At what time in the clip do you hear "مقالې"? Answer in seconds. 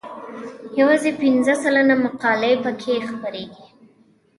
2.05-2.53